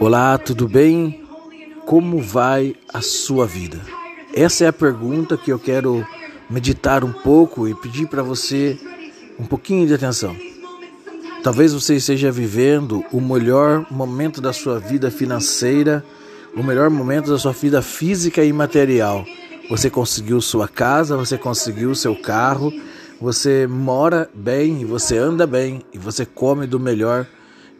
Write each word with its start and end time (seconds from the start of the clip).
Olá, 0.00 0.38
tudo 0.38 0.68
bem? 0.68 1.24
Como 1.84 2.20
vai 2.20 2.74
a 2.92 3.00
sua 3.00 3.46
vida? 3.46 3.80
Essa 4.34 4.64
é 4.64 4.68
a 4.68 4.72
pergunta 4.72 5.36
que 5.36 5.52
eu 5.52 5.58
quero 5.58 6.06
meditar 6.48 7.04
um 7.04 7.12
pouco 7.12 7.66
e 7.66 7.74
pedir 7.74 8.06
para 8.06 8.22
você 8.22 8.78
um 9.38 9.44
pouquinho 9.44 9.86
de 9.86 9.94
atenção. 9.94 10.36
Talvez 11.42 11.72
você 11.72 11.96
esteja 11.96 12.30
vivendo 12.30 13.04
o 13.12 13.20
melhor 13.20 13.86
momento 13.90 14.40
da 14.40 14.52
sua 14.52 14.78
vida 14.78 15.10
financeira, 15.10 16.04
o 16.56 16.62
melhor 16.62 16.90
momento 16.90 17.30
da 17.30 17.38
sua 17.38 17.52
vida 17.52 17.80
física 17.82 18.44
e 18.44 18.52
material. 18.52 19.24
Você 19.70 19.90
conseguiu 19.90 20.40
sua 20.40 20.66
casa, 20.66 21.16
você 21.16 21.36
conseguiu 21.36 21.94
seu 21.94 22.16
carro, 22.16 22.72
você 23.20 23.66
mora 23.66 24.28
bem 24.34 24.82
e 24.82 24.84
você 24.84 25.18
anda 25.18 25.46
bem 25.46 25.82
e 25.92 25.98
você 25.98 26.24
come 26.24 26.66
do 26.66 26.80
melhor 26.80 27.26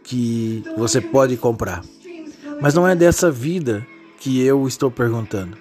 que 0.09 0.63
você 0.75 0.99
pode 0.99 1.37
comprar. 1.37 1.85
Mas 2.59 2.73
não 2.73 2.87
é 2.87 2.95
dessa 2.95 3.29
vida 3.29 3.85
que 4.19 4.41
eu 4.41 4.67
estou 4.67 4.89
perguntando. 4.89 5.55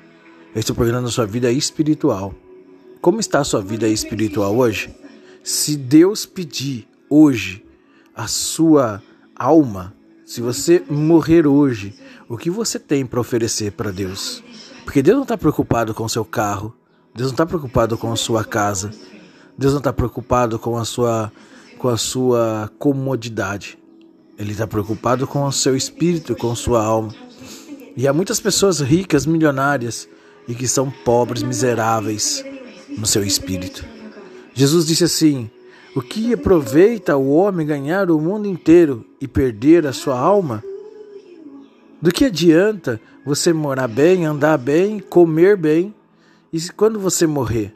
Eu 0.55 0.61
estou 0.61 0.75
perguntando 0.75 1.07
a 1.07 1.11
sua 1.11 1.27
vida 1.27 1.53
espiritual. 1.53 2.35
Como 2.99 3.21
está 3.21 3.41
a 3.41 3.45
sua 3.45 3.61
vida 3.61 3.87
espiritual 3.87 4.57
hoje? 4.57 4.89
Se 5.45 5.77
Deus 5.77 6.25
pedir 6.25 6.89
hoje 7.11 7.63
a 8.17 8.27
sua 8.27 9.03
alma, 9.37 9.95
se 10.25 10.41
você 10.41 10.83
morrer 10.89 11.47
hoje, 11.47 11.95
o 12.27 12.39
que 12.39 12.49
você 12.49 12.79
tem 12.79 13.05
para 13.05 13.21
oferecer 13.21 13.73
para 13.73 13.93
Deus? 13.93 14.43
Porque 14.83 15.03
Deus 15.03 15.17
não 15.17 15.25
está 15.25 15.37
preocupado 15.37 15.93
com 15.93 16.05
o 16.05 16.09
seu 16.09 16.25
carro, 16.25 16.75
Deus 17.15 17.29
não 17.29 17.35
está 17.35 17.45
preocupado 17.45 17.99
com 17.99 18.11
a 18.11 18.17
sua 18.17 18.43
casa, 18.43 18.93
Deus 19.59 19.75
não 19.75 19.81
está 19.81 19.93
preocupado 19.93 20.59
com 20.59 20.79
a 20.79 20.87
sua 20.87 21.31
com 21.77 21.89
a 21.89 21.99
sua 21.99 22.73
comodidade. 22.79 23.79
Ele 24.39 24.53
está 24.53 24.67
preocupado 24.69 25.27
com 25.27 25.45
o 25.45 25.51
seu 25.51 25.75
espírito, 25.75 26.37
com 26.37 26.55
sua 26.55 26.85
alma. 26.85 27.13
E 27.97 28.07
há 28.07 28.13
muitas 28.13 28.39
pessoas 28.39 28.79
ricas, 28.79 29.27
milionárias, 29.27 30.09
e 30.47 30.55
que 30.55 30.69
são 30.69 30.91
pobres, 30.91 31.43
miseráveis 31.43 32.45
no 32.97 33.05
seu 33.05 33.25
espírito. 33.25 33.85
Jesus 34.55 34.87
disse 34.87 35.03
assim: 35.03 35.51
O 35.97 36.01
que 36.01 36.33
aproveita 36.33 37.17
o 37.17 37.31
homem 37.31 37.67
ganhar 37.67 38.11
o 38.13 38.21
mundo 38.21 38.47
inteiro 38.47 39.05
e 39.21 39.27
perder 39.27 39.85
a 39.87 39.93
sua 39.93 40.17
alma? 40.17 40.63
Do 42.01 42.13
que 42.13 42.27
adianta 42.27 43.01
você 43.25 43.53
morar 43.53 43.89
bem, 43.89 44.25
andar 44.25 44.57
bem, 44.57 45.01
comer 45.01 45.57
bem, 45.57 45.93
e 46.53 46.61
quando 46.71 47.01
você 47.01 47.27
morrer? 47.27 47.75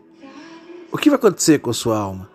O 0.93 0.97
que 0.97 1.11
vai 1.11 1.19
acontecer 1.19 1.59
com 1.59 1.71
a 1.71 1.75
sua 1.75 1.99
alma? 1.99 2.31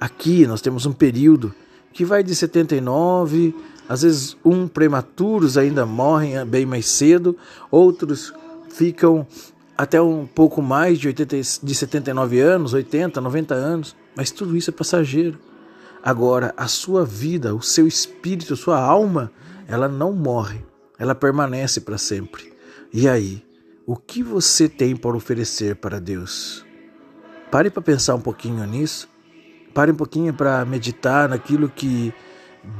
Aqui 0.00 0.46
nós 0.46 0.62
temos 0.62 0.86
um 0.86 0.92
período 0.92 1.54
que 1.92 2.04
vai 2.04 2.22
de 2.22 2.34
79, 2.34 3.54
às 3.88 4.02
vezes 4.02 4.36
um 4.44 4.68
prematuros 4.68 5.58
ainda 5.58 5.84
morrem 5.84 6.44
bem 6.46 6.64
mais 6.64 6.86
cedo, 6.86 7.36
outros 7.70 8.32
ficam 8.70 9.26
até 9.76 10.00
um 10.00 10.26
pouco 10.26 10.62
mais 10.62 10.98
de, 10.98 11.08
80, 11.08 11.36
de 11.62 11.74
79 11.74 12.40
anos, 12.40 12.72
80, 12.72 13.20
90 13.20 13.54
anos, 13.54 13.96
mas 14.14 14.30
tudo 14.30 14.56
isso 14.56 14.70
é 14.70 14.72
passageiro. 14.72 15.38
Agora, 16.02 16.54
a 16.56 16.68
sua 16.68 17.04
vida, 17.04 17.54
o 17.54 17.62
seu 17.62 17.86
espírito, 17.86 18.54
a 18.54 18.56
sua 18.56 18.80
alma, 18.80 19.30
ela 19.66 19.88
não 19.88 20.12
morre, 20.12 20.64
ela 20.98 21.14
permanece 21.14 21.80
para 21.80 21.98
sempre. 21.98 22.52
E 22.92 23.08
aí, 23.08 23.44
o 23.86 23.96
que 23.96 24.22
você 24.22 24.68
tem 24.68 24.94
para 24.94 25.16
oferecer 25.16 25.76
para 25.76 26.00
Deus? 26.00 26.64
Pare 27.50 27.70
para 27.70 27.82
pensar 27.82 28.14
um 28.14 28.20
pouquinho 28.20 28.64
nisso. 28.64 29.08
Pare 29.74 29.92
um 29.92 29.96
pouquinho 29.96 30.34
para 30.34 30.64
meditar 30.64 31.28
naquilo 31.28 31.68
que 31.68 32.12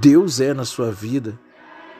Deus 0.01 0.41
é 0.41 0.53
na 0.53 0.65
sua 0.65 0.91
vida. 0.91 1.39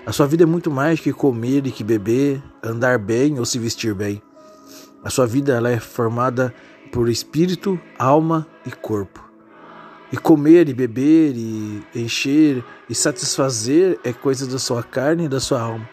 A 0.05 0.13
sua 0.13 0.27
vida 0.27 0.43
é 0.43 0.47
muito 0.47 0.71
mais 0.71 0.99
que 0.99 1.13
comer 1.13 1.67
e 1.67 1.71
que 1.71 1.85
beber, 1.85 2.43
andar 2.63 2.99
bem 2.99 3.39
ou 3.39 3.45
se 3.45 3.59
vestir 3.59 3.95
bem. 3.95 4.23
A 5.05 5.11
sua 5.11 5.27
vida 5.27 5.53
ela 5.53 5.71
é 5.71 5.79
formada 5.79 6.55
por 6.91 7.09
espírito, 7.09 7.81
alma 7.99 8.47
e 8.67 8.71
corpo. 8.71 9.29
E 10.13 10.17
comer 10.17 10.69
e 10.69 10.75
beber 10.75 11.35
e 11.37 11.83
encher 11.95 12.65
e 12.89 12.95
satisfazer 12.95 13.99
é 14.03 14.13
coisa 14.13 14.47
da 14.47 14.59
sua 14.59 14.83
carne 14.83 15.25
e 15.25 15.29
da 15.29 15.39
sua 15.39 15.61
alma. 15.61 15.89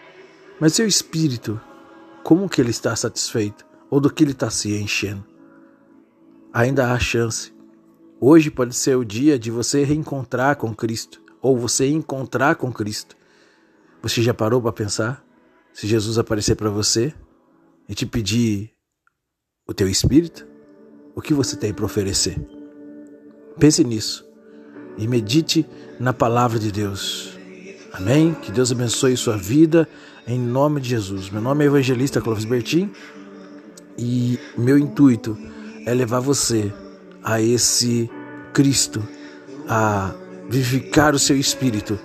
Mas 0.60 0.74
seu 0.74 0.88
espírito, 0.88 1.62
como 2.24 2.50
que 2.50 2.60
ele 2.60 2.72
está 2.72 2.96
satisfeito? 2.96 3.66
Ou 3.90 4.00
do 4.00 4.10
que 4.10 4.24
ele 4.24 4.32
está 4.32 4.50
se 4.50 4.76
enchendo? 4.76 5.24
Ainda 6.52 6.92
há 6.92 7.00
chance. 7.00 7.57
Hoje 8.20 8.50
pode 8.50 8.76
ser 8.76 8.98
o 8.98 9.06
dia 9.06 9.38
de 9.38 9.52
você 9.52 9.84
reencontrar 9.84 10.56
com 10.56 10.74
Cristo 10.74 11.22
ou 11.40 11.56
você 11.56 11.88
encontrar 11.88 12.56
com 12.56 12.74
Cristo. 12.74 13.16
Você 14.02 14.24
já 14.24 14.34
parou 14.34 14.60
para 14.60 14.72
pensar? 14.72 15.24
Se 15.72 15.86
Jesus 15.86 16.18
aparecer 16.18 16.56
para 16.56 16.72
você 16.72 17.14
e 17.88 17.94
te 17.94 18.08
pedir 18.08 18.72
o 19.68 19.74
teu 19.74 19.88
espírito, 19.88 20.48
o 21.16 21.22
que 21.22 21.32
você 21.32 21.56
tem 21.56 21.72
para 21.72 21.86
oferecer? 21.86 22.36
Pense 23.60 23.84
nisso 23.84 24.26
e 24.98 25.08
medite 25.08 25.64
na 26.00 26.12
palavra 26.12 26.58
de 26.58 26.72
Deus. 26.72 27.38
Amém? 27.94 28.34
Que 28.34 28.52
Deus 28.52 28.72
abençoe 28.72 29.16
sua 29.16 29.38
vida 29.38 29.88
em 30.26 30.40
nome 30.40 30.82
de 30.82 30.90
Jesus. 30.90 31.30
Meu 31.30 31.42
nome 31.42 31.64
é 31.64 31.68
Evangelista 31.68 32.20
Clóvis 32.20 32.46
Bertin 32.46 32.92
e 33.96 34.40
meu 34.58 34.76
intuito 34.76 35.38
é 35.86 35.94
levar 35.94 36.20
você 36.20 36.74
a 37.28 37.42
esse 37.42 38.10
Cristo, 38.54 39.04
a 39.68 40.14
vivificar 40.50 41.14
o 41.14 41.20
seu 41.20 41.36
espírito, 41.38 42.00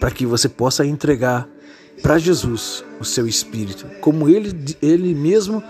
para 0.00 0.10
que 0.10 0.26
você 0.26 0.48
possa 0.48 0.84
entregar 0.84 1.48
para 2.02 2.18
Jesus 2.18 2.84
o 2.98 3.04
seu 3.04 3.24
espírito, 3.28 3.86
como 4.00 4.28
ele, 4.28 4.76
ele 4.82 5.14
mesmo 5.14 5.62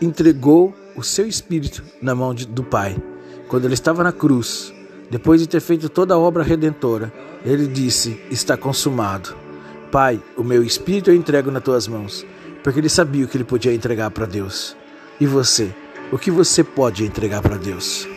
entregou 0.00 0.74
o 0.96 1.02
seu 1.02 1.26
espírito 1.28 1.84
na 2.00 2.14
mão 2.14 2.32
de, 2.32 2.46
do 2.46 2.64
Pai. 2.64 2.96
Quando 3.48 3.66
ele 3.66 3.74
estava 3.74 4.02
na 4.02 4.12
cruz, 4.12 4.72
depois 5.10 5.42
de 5.42 5.46
ter 5.46 5.60
feito 5.60 5.90
toda 5.90 6.14
a 6.14 6.18
obra 6.18 6.42
redentora, 6.42 7.12
ele 7.44 7.66
disse: 7.66 8.18
Está 8.30 8.56
consumado. 8.56 9.36
Pai, 9.92 10.22
o 10.38 10.42
meu 10.42 10.62
espírito 10.64 11.10
eu 11.10 11.14
entrego 11.14 11.50
nas 11.50 11.62
tuas 11.62 11.86
mãos, 11.86 12.24
porque 12.64 12.80
ele 12.80 12.88
sabia 12.88 13.26
o 13.26 13.28
que 13.28 13.36
ele 13.36 13.44
podia 13.44 13.74
entregar 13.74 14.10
para 14.10 14.24
Deus. 14.24 14.74
E 15.20 15.26
você? 15.26 15.70
O 16.10 16.18
que 16.18 16.30
você 16.30 16.64
pode 16.64 17.04
entregar 17.04 17.42
para 17.42 17.56
Deus? 17.56 18.08